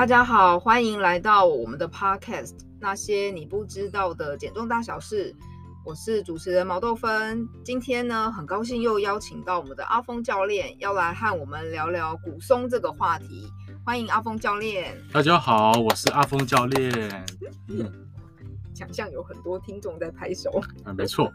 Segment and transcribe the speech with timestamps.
[0.00, 5.36] 大家好，欢迎来到我们的 Podcast，那些你不知道的减重大小事。
[5.84, 13.46] 我是主持人毛豆芬，今天呢，很高兴又邀请到我们的阿峰教练，要来和我们聊聊骨松这个话题。
[13.84, 14.96] 欢迎阿峰教练。
[15.12, 17.26] 大家好，我是阿峰教练。
[17.68, 17.92] 嗯，
[18.74, 20.62] 想象有很多听众在拍手。
[20.86, 21.30] 嗯，没错。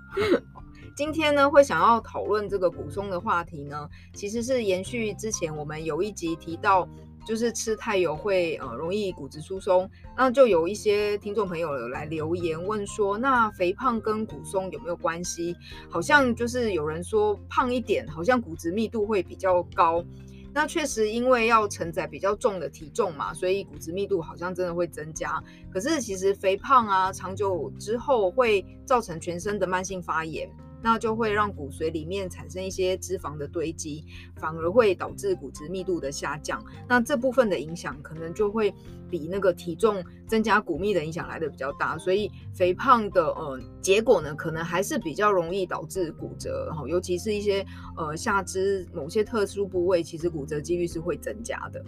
[0.97, 6.89] 今天呢，会想要讨论这个骨松的话题呢，其实是延续之前我们有一集提到。
[7.25, 15.55] 就是吃太油会呃容易骨质疏松，那就有一些听众朋友来留言问说，那肥胖跟骨松有没有关系？
[15.89, 20.05] 好像就是有人说胖一点，好像骨质密度会比较高。
[20.53, 25.44] 那确实因为要承载比较重的体重嘛，所以骨质密度好像真的会增加。
[25.69, 30.49] 可是其实肥胖啊，长久之后会造成全身的慢性发炎。
[30.85, 34.05] 那就会让骨髓里面产生一些脂肪的堆积，
[34.36, 36.64] 反而会导致骨质密度的下降。
[36.88, 38.72] 那这部分的影响可能就会
[39.16, 41.97] 比那个体重增加骨密的影响来得比较大。
[41.97, 51.83] 所以肥胖的呃结果呢，可能还是比较容易导致骨折，哈，尤其是一些呃下肢某些特殊部位，其实骨折几率是会增加的。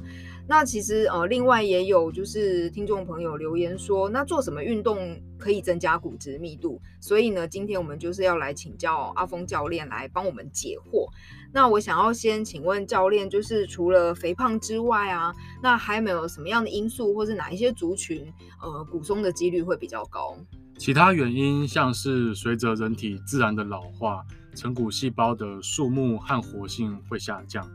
[0.47, 6.79] 那其实呃另外也有就是听众朋友留言说，那做什么运动可以增加骨质密度？
[7.01, 9.07] 所以呢，今天我们就是要来请教。
[9.17, 11.07] 阿峰教练来帮我们解惑。
[11.53, 18.31] 那我想要先请问教练，就是除了肥胖之外啊，那还有没有什么样的因素，或是哪一些族群，
[18.61, 20.37] 呃，骨松的几率会比较高？
[20.77, 24.23] 其他原因像是随着人体自然的老化，
[24.55, 27.67] 成骨细胞的数目和活性会下降。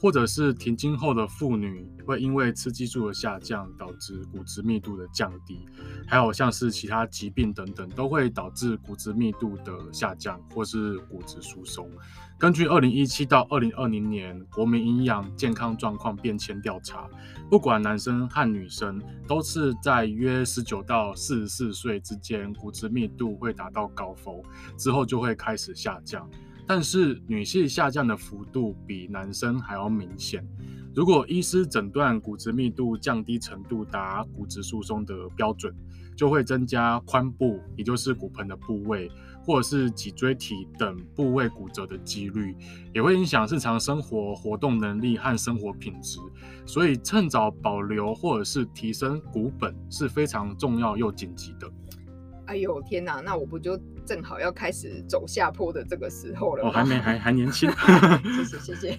[0.00, 5.66] 或者是停经后的妇女会因为雌激素的下降导致骨质密度的降低，
[6.06, 11.90] 还有像是其他疾病等等都会导致骨质密度的下降或是骨质疏松。
[12.38, 17.08] 根据二零一七到二零二零年国民营养健康状况变迁调查，
[17.48, 24.42] 不管男生和女生都是在约十九到四十四岁之间骨质密度会达到高峰，
[24.76, 26.28] 之后就会开始下降。
[26.66, 30.44] 但是女性下降的幅度比男生还要明显。
[30.94, 35.74] 如果医师诊断骨质密度降低程度达骨质疏松的标准，
[36.16, 39.10] 就会增加髋部，也就是骨盆的部位，
[39.44, 42.56] 或者是脊椎体等部位骨折的几率，
[42.94, 46.18] 也会影响日常生活活动能力和生活品质。
[46.64, 51.70] 所以趁早保留或者是提升骨本是非常重要又紧急的。
[52.46, 56.70] 哎呦天哪，那我不就正好要开始走下坡的这个时候了吗？
[56.70, 57.70] 我、哦、还没还还年轻。
[57.70, 58.98] 谢 谢谢谢。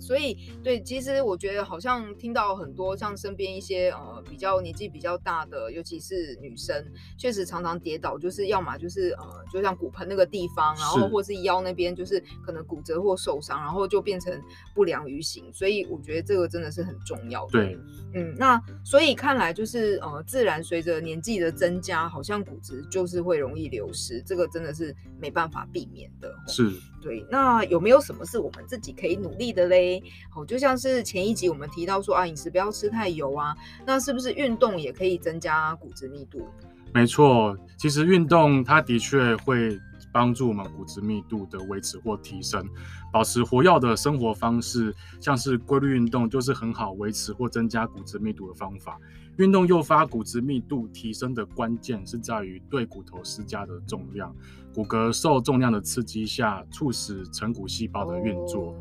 [0.00, 6.84] 好，所以对，其实我觉得好像听到很多像身边一些呃比较年纪比较大的，尤其是女生，
[7.16, 14.36] 确实常常跌倒，就是要么就是呃就像骨盆那个地方，然后或是腰那边就是可能骨折或受伤，然后就变成
[14.74, 15.52] 不良于行。
[15.52, 17.52] 所以我觉得这个真的是很重要的。
[17.52, 17.78] 对，
[18.14, 22.40] 嗯，那所以看来就是呃自然随着年纪的增加，好像。
[22.40, 26.34] 骨质就是会容易流失，这个真的是没办法避免的。
[26.48, 27.24] 是，对。
[27.30, 30.02] 那有没有什么是我们自己可以努力的嘞？
[30.30, 33.54] 好，就像是前一集我们提到说啊，饮食不要吃太油啊，
[33.86, 36.46] 那是不是运动也可以增加骨质密度？
[36.92, 39.78] 没错，其实运动它的确会。
[40.12, 42.68] 帮助我们骨质密度的维持或提升，
[43.12, 48.98] 保持活跃的生活方式，像是规律运动，就是很好维持或增加骨质密度的方法。
[49.36, 54.34] 运动诱发骨质密度提升的关键是在于对骨头施加的重量，
[54.74, 58.74] 骨骼受重量的刺激下，促使成骨细胞的运作。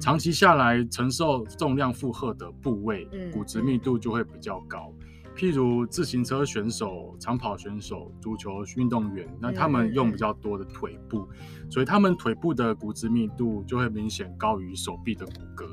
[0.00, 4.92] 长期下来，承受重量负荷的部位，骨质密度就会比较高。
[5.36, 15.66] 譬如自行车选手、长跑选手、足球运动员，那他们用比较多的腿部，嗯、所以他们腿部的骨质密度就会明显高于手臂的骨骼。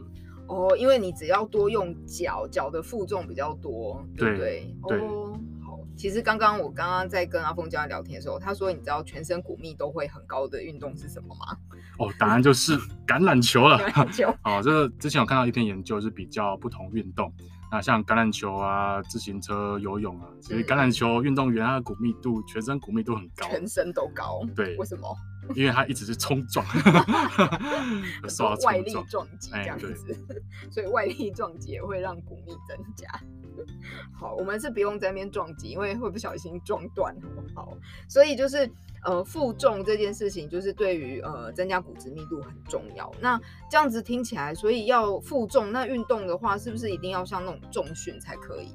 [0.48, 4.76] 哦，因为你只要多用脚，脚的负重比较多，对不对？
[4.88, 5.00] 对。
[5.00, 5.61] 哦，好。
[5.98, 11.58] 其实刚刚我刚刚在跟阿峰教练聊天的时候，他说，你知道全身骨密都会很高的运动是什么吗？
[12.00, 13.78] 哦，答案就是橄榄球了。
[13.78, 14.36] 橄榄球。
[14.44, 17.32] 哦，这个之前有看到一篇研究，是比较不同运动。
[17.72, 24.42] 那像橄榄球啊、自行车、游泳啊，其实橄榄球运动员他的骨密度，全身骨密度很高，全身都高。
[24.56, 25.16] 对，为什么？
[25.56, 26.66] 因为它一直是冲撞，
[28.30, 29.96] 受到外力撞击这样子，
[30.72, 33.08] 所以外力撞击也会让骨密增加。
[34.14, 37.78] 好，我们是不用在那边撞击，因为会不小心撞断，好不好？
[38.08, 38.70] 所以就是
[39.04, 43.12] 呃负重这件事情，就是对于呃增加骨质密度很重要。
[43.20, 43.40] 那
[43.70, 48.72] 这样子听起来，所以要负重，那运动的话，是不是一定要像那种重训才可以？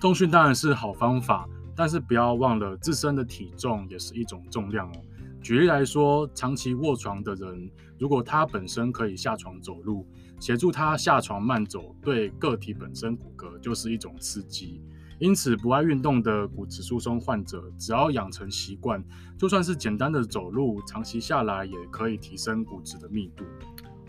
[0.00, 4.94] 重训当然是好方法，但是不要忘了自身的体重也是一种重量哦。
[5.42, 7.68] 举例来说，长期卧床的人，
[7.98, 10.06] 如果他本身可以下床走路，
[10.38, 14.80] 协助他下床慢走，对个体本身骨骼就是一种刺激。
[15.18, 19.04] 因此，不爱运动的骨质疏松患者，只要养成习惯，
[19.36, 23.44] 就算是简单的走路，长期下来也可以提升骨质的密度。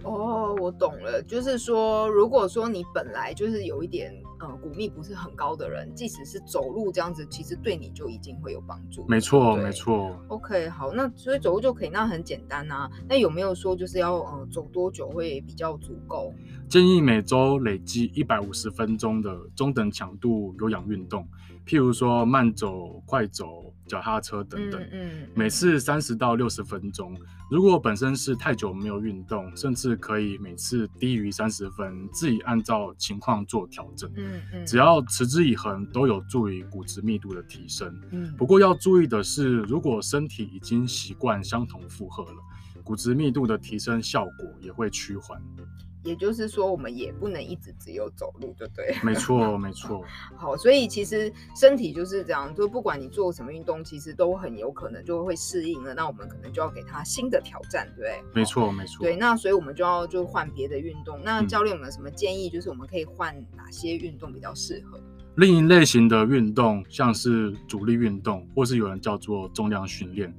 [0.03, 9.05] 哦，我懂了，就是说，如果说你本来就是有一点呃骨密不是很高的人，即使是走路这样子，其实对你就已经会有帮助。
[9.07, 10.15] 没错，没错。
[10.27, 12.89] OK，好，那所以走路就可以，那很简单啊。
[13.07, 16.33] 那有没有说就是要呃走多久会比较足够？
[16.69, 21.27] 建议每周累积一百五十分钟的中等强度有氧运动，
[21.65, 23.72] 譬如说慢走、快走。
[23.87, 27.15] 脚踏车等等，嗯，嗯，每次三十到六十分钟。
[27.51, 34.11] 如果本身是太久没有运动，甚至可以每次低于三十分，自己按照情况做调整。
[34.15, 37.93] 嗯嗯，只要持之以恒，都有助于骨质密度的提升。
[38.11, 42.37] 嗯，不过要注意的是，如果身体已经习惯相同负荷了，
[42.83, 45.41] 骨质密度的提升效果也会趋缓。
[46.03, 48.95] 也就是说，我们也不能一直只有走路，对不对？
[49.03, 50.03] 没错，没错。
[50.35, 55.93] 好，所以其实身体就是这样，就不管你做什么运动，其实都很有可能就会适应了。
[55.93, 58.41] 那我们可能就要给他新的挑战，对不对？
[58.41, 59.03] 没错，没错。
[59.03, 61.19] 对，那所以我们就要就换别的运动。
[61.23, 62.49] 那教练有没有什么建议？
[62.49, 64.99] 就是我们可以换哪些运动比较适合？
[65.35, 70.31] 另一类型的运动，像是阻力运动，或是有人叫做重量训练，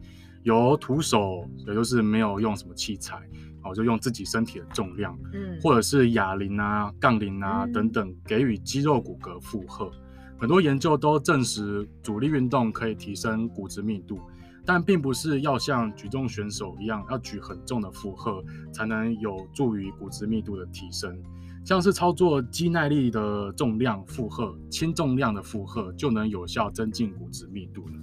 [0.44, 3.18] 由徒手，也就是没有用什么器材。
[3.64, 9.90] 哦，就用自己身体的重量，嗯，或者是哑铃啊、杠铃啊等等，给予肌肉骨骼负荷。
[10.38, 14.20] 很多研究都证实，阻力运动可以提升骨质密度，
[14.66, 21.16] 但并不是要像举重选手一样，要举很重的负荷才能有助于骨质密度的提升。
[21.64, 27.94] 像是操作肌耐力的重量负荷、轻重量的负荷，就能有效增进骨质密度了。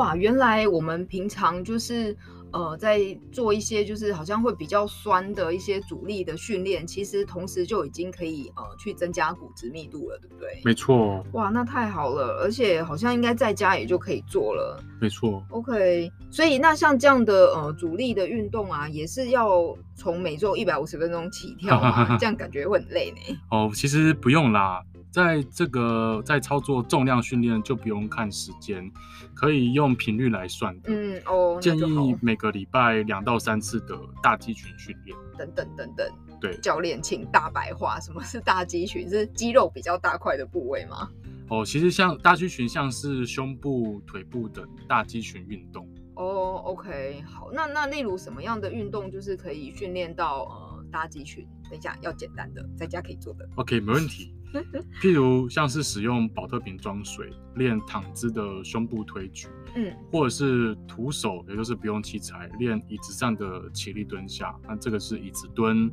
[0.00, 2.16] 哇，原来我们平常就是
[2.52, 2.98] 呃在
[3.30, 10.58] 做一些就是好像会比较酸的一些阻力的训练，其实同时就已经可以呃去增加骨质密度了，对不对？
[10.64, 11.22] 没错。
[11.32, 14.82] 哇，那太好了，而且好像应该在家也就可以做了。
[15.02, 15.44] 没错。
[15.50, 22.16] OK，所以那像这样的呃阻力的运动啊，也是要从每周一百五十分钟起跳吗？
[22.18, 23.38] 这样感觉会很累呢。
[23.50, 24.82] 哦，其实不用啦。
[25.10, 28.90] 在这个在操作重量训练就不用看时间，
[29.34, 30.90] 可以用频率来算的。
[30.92, 35.16] 嗯哦，建议每个礼拜两到三次的大肌群训练。
[35.36, 36.06] 等等等等，
[36.40, 39.08] 对，教练请大白话，什么是大肌群？
[39.08, 41.08] 是肌肉比较大块的部位吗？
[41.48, 45.88] 哦，其实像大肌群像是胸部、腿部等大肌群运动。
[46.14, 51.44] 哦，OK，好，那那例如什么样的运动就是可以训练到呃大肌群？
[51.68, 53.48] 等一下，要简单的，在家可以做的。
[53.56, 54.34] OK，没问题。
[55.00, 65.90] 譬如像是使用宝特瓶装水练躺姿的胸部推举，嗯，或者是徒手，也就是不用器材练椅子上的起立蹲下，那这个是椅子蹲，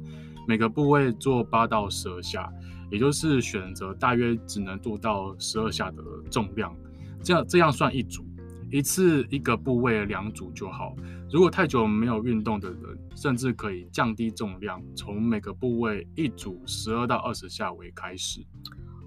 [0.47, 2.51] 每个部位做八到十二下，
[2.91, 6.75] 也就是选择大约只能做到十二下的重量，
[7.23, 8.26] 这样这样算一组。
[8.69, 10.95] 一次一个部位两组就好。
[11.31, 12.79] 如果太久没有运动的人，
[13.15, 18.45] 甚至可以降低重量，从每个部位一组十二到二十下为开始。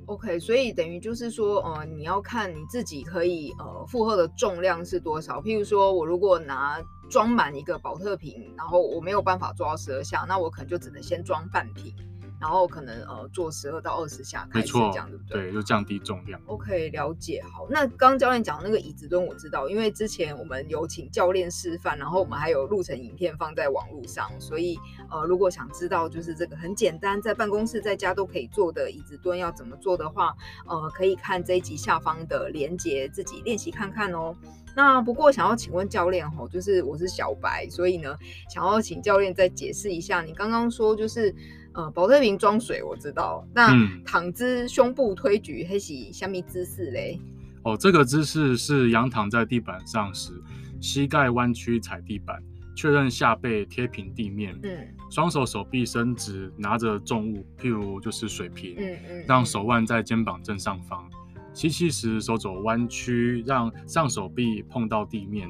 [0.06, 5.40] OK，所以等于就是说，呃，你要看你自己可以呃负荷的重量是多少。
[5.40, 11.94] 譬如说我如果拿装满一个保特瓶，然后我没有办法做到十二下，那我可能就只能先装半瓶。
[12.40, 15.42] 然后可能呃做十二到二十下开始这样，对不对？
[15.42, 16.40] 对，就降低重量。
[16.46, 17.42] OK，了解。
[17.42, 24.78] 好，那刚刚教练讲的那个椅子蹲我知道，因为之前我们有请教练示范，然后我们还有录成影片放在网络上，所以
[25.10, 30.34] 呃如果想知道就是这个很简单，在办公室在家都可以做的椅子蹲要怎么做的话，
[30.66, 34.34] 呃可以看这一集下方的连接，自己练习看看哦。
[34.76, 38.16] 那不过想要请问教练吼，就是我是小白，所以呢
[38.48, 41.34] 想要请教练再解释一下，你刚刚说就是。
[41.72, 43.72] 呃，保特瓶装水我知道，那
[44.04, 47.16] 躺姿胸部推举还是什么姿势嘞？
[47.62, 50.32] 哦，这个姿势是仰躺在地板上时，
[50.80, 52.42] 膝盖弯曲踩地板，
[52.74, 61.08] 确认下背贴平地面，嗯，双手手臂伸直，拿着重物，譬如就是水瓶，嗯嗯，让手腕在肩膀正上方，
[61.52, 65.48] 吸气时手肘弯曲，让上手臂碰到地面，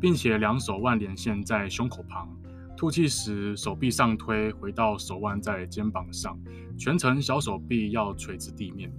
[0.00, 2.28] 并且两手腕连线在胸口旁。
[2.76, 6.38] 吐气时，手臂上推，回到手腕在肩膀上，
[6.78, 8.90] 全程小手臂要垂直地面。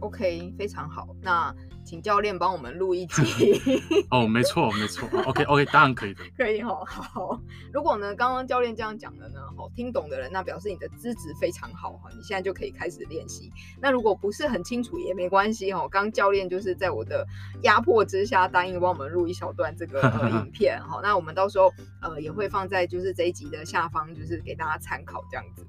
[0.00, 1.16] OK，非常好。
[1.22, 3.22] 那请教练帮我们录一集。
[4.10, 5.08] 哦，没错，没错。
[5.26, 6.22] OK，OK，当然可以的。
[6.36, 7.40] 可以哦，好。
[7.72, 13.52] 如果呢，刚刚教练这样讲的呢，哦，听懂的人，那表示你的资质非常好哈，你现在就可以开始练习。
[13.80, 17.26] 那如果不是很清楚也没关系哦，刚教练就是在我的
[17.62, 21.00] 压迫之下答应帮我们录一小段这个、呃、影片哈。
[21.02, 25.66] 那我们到时候呃也会放在就是这一集的下方，就是给大家参考这样子。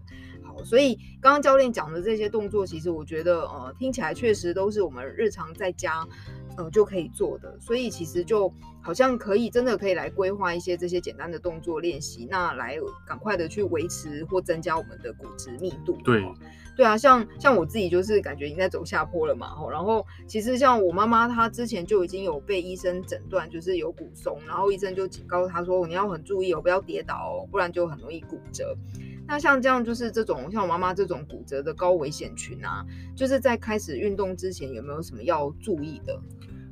[0.56, 6.08] 好，所以刚刚教练讲的这些动作，其实我觉得呃听起来确实都是我们日常在家。
[6.56, 15.98] 呃，就可以做的，所以其实就好像可以真的可以来规划一些这些简单的动作练习，那来赶快的去维持或增加我们的骨质密度。
[16.04, 16.24] 对，
[16.78, 28.78] 对啊，像像我自己就是感觉已经在走下坡了嘛，然后其实像我妈妈她之前就已经有被医生诊断就是有骨松，然后医生就警告她说，你要很注意哦，不要跌倒哦，不然就很容易骨折。
[29.26, 36.20] 那像这样就是这种像我妈妈这种骨折的高危险群啊，就是在开始运动之前有没有什么要注意的？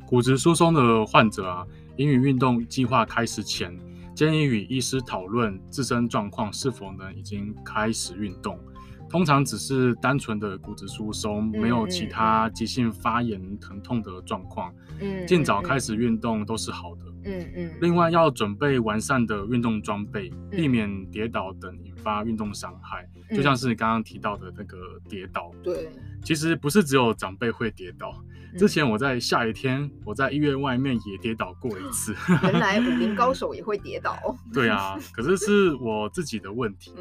[0.06, 1.66] 骨质疏松的患者啊，
[1.96, 3.78] 应于运动计划开始前，
[4.14, 8.60] 建议与医师讨论自身状况是否能已经开始运动。
[9.08, 17.11] 通常只是单纯的骨质疏松，没有其他急性发炎、疼痛的状况，嗯，尽早开始运动都是好的。
[17.24, 17.72] 嗯嗯。
[17.82, 23.08] 另外要准备完善的运动装备，避免跌倒等引发运动伤害。
[23.36, 25.90] 就像是你刚刚提到的那个跌倒，对，
[26.24, 28.22] 其实不是只有长辈会跌倒。
[28.58, 32.16] 之前我在下雨天，我在医院外面也跌倒过一次。
[32.44, 34.18] 原来 武林高手也会跌倒。
[34.54, 36.94] 对啊，可是是我自己的问题。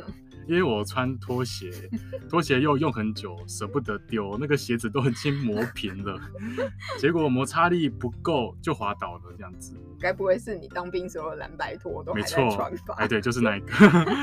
[0.47, 1.71] 因为我穿拖鞋，
[2.29, 6.19] 拖鞋又用很久，舍不得丢，那个鞋子都已经磨平了，
[6.99, 9.77] 结果摩擦力不够就滑倒了，这样子。
[10.01, 12.97] 该不会是你当兵时候的蓝白拖都还在穿吧？
[12.99, 13.73] 哎，对，就是那一个。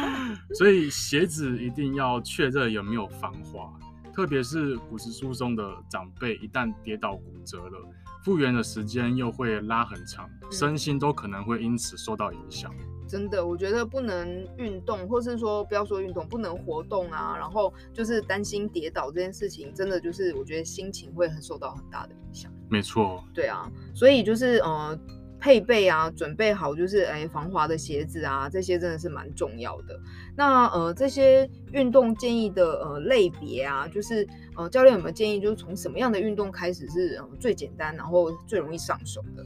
[0.53, 3.72] 所以鞋子一定要确认有没有防滑，
[4.17, 7.77] 特别是骨质疏松的长辈，一旦跌倒骨折了，
[8.25, 12.74] 复原的时间又会拉很长，身心都可能会因此受到影响。
[13.07, 22.51] 真的，我觉得不能运动，或是说不要说运动，不能活动啊，然后就是担心跌倒这件事情，真的就是我觉得心情会很受到很大的影响。
[22.71, 25.00] 没错，对啊，所以就是呃
[25.39, 30.00] 配备啊，准备好就是哎防滑的鞋子啊，这些真的是蛮重要的。
[30.36, 39.46] 那呃这些运动建议的呃类别啊，就是呃教练有没有建议，就是从什么样的运动开始是最简单，然后最容易上手的？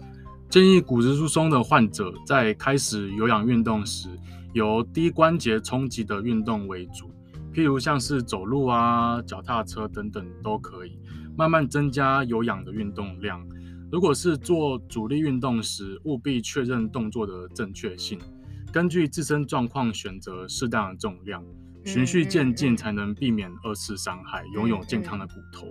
[0.50, 4.10] 建议骨质疏松的患者在开始有氧运动时，
[4.53, 7.10] 由低关节冲击的运动为主，
[7.53, 11.00] 譬如像是走路啊、脚踏车等等都可以，
[11.38, 13.41] 慢慢增加有氧的运动量。
[13.91, 18.17] 如果是做阻力运动时，务必确认动作的正确性，
[18.71, 21.43] 根据自身状况选择适当的重量，
[21.83, 25.67] 循序渐进才能避免二次伤害，拥有健康的骨头。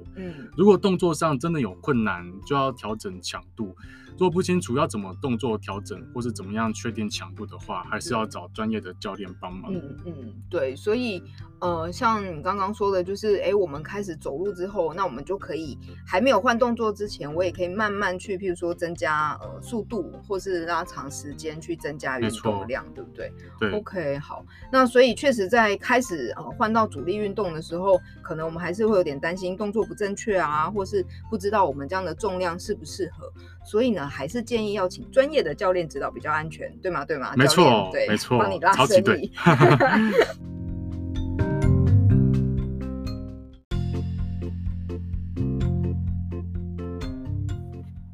[0.55, 3.75] 如果动作上真的有困难，就要调整强度。
[4.17, 9.73] 做不清楚要怎么动作调整，或是怎么样确定强度的话，还是要找专业的教练帮忙。
[9.73, 11.23] 嗯嗯，对，所以
[11.61, 23.33] 呃，像你刚刚说的，就是哎，我们开始走路之后，那我们就可以还没有换动作之前，我也可以慢慢去，譬如说增加呃速度，或是拉长时间去增加运动量，对不对？
[23.59, 23.73] 对。
[23.73, 24.45] OK，好。
[24.71, 33.31] 那所以确实在开始呃换到主力运动的时候，可能我们还是会有点担心动作不正确啊，或是不知道我们这样的重量适不适合。
[33.65, 37.05] 所以呢，还是建议要请专业的教练指导比较安全，对吗？
[37.05, 37.33] 对吗？
[37.37, 39.33] 没错，对，没错，帮你拉伸力。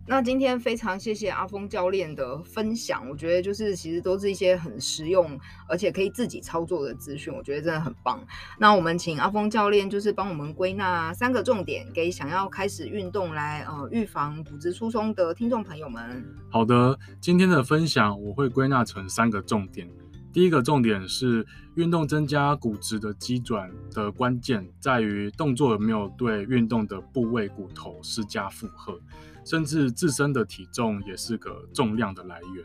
[0.08, 8.24] 那今天非常谢谢阿峰教练的分享，我觉得就是其实都是一些很实用，而且可以自己操作的资讯，我觉得真的很棒。
[8.56, 16.24] 那我们请阿峰教练就是帮我们归纳三个重点，给想要开始运动来呃预防骨质疏松的听众朋友们。
[16.50, 19.88] 好的，今天的分享我会归纳成三个重点。
[20.36, 29.00] 第一个重点是运动增加骨质的机转的关键在于动作有没有对运动的部位骨头施加负荷。
[29.46, 32.62] 甚至自身的体重也是个重量的来源。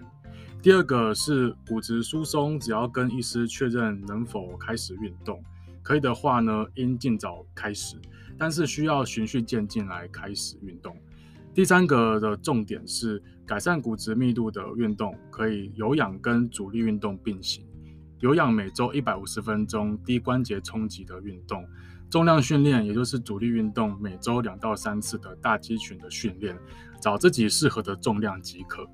[0.62, 5.42] 第二个是骨质疏松，只要跟医师确认能否开始运动，
[5.82, 7.96] 可以的话呢，应尽早开始，
[8.38, 10.94] 但是需要循序渐进来开始运动。
[11.54, 17.66] 第三个的重点是改善骨质密度的运动，可以有氧跟阻力运动并行。
[18.20, 21.66] 有氧每周一百五十分钟低关节冲击的运动。
[22.10, 26.58] 重量训练，也就是阻力运动，每周两到三次的大肌群的训练，
[27.02, 28.88] 找自己适合的重量即可。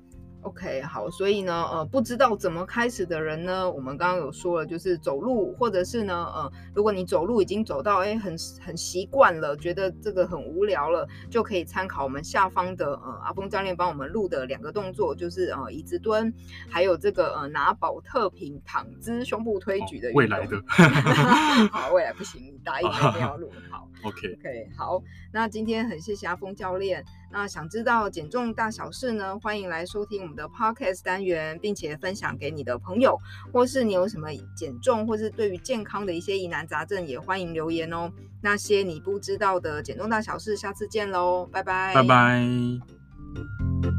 [0.48, 16.32] OK，好，所以呢，呃，不知道怎么开始的人呢，我们刚刚有说了，就是走路，或者是呢，呃，如果你走路已经走到哎很很习惯了，觉得这个很无聊了，就可以参考我们下方的呃阿峰教练帮我们录的两个动作，就是呃椅子蹲，
[16.70, 20.10] 还有这个呃拿宝特瓶躺姿胸部推举的。
[20.14, 20.56] 未来的
[21.70, 23.86] 好，未来不行，你答应一定要录好。
[24.04, 27.04] OK OK，好，那今天很谢谢阿峰教练。
[27.30, 29.38] 那想知道减重大小事呢？
[29.40, 33.18] 欢迎来收听我们的 Podcast 单元，并且分享给你的朋友，
[33.52, 38.10] 或是你有什么减重，或是对于健康的一些疑难杂症，也欢迎留言哦。
[38.40, 43.97] 那些你不知道的减重大小事，下次见喽，拜拜，拜拜。